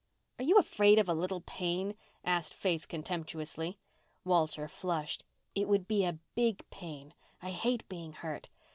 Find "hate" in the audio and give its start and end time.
7.51-7.87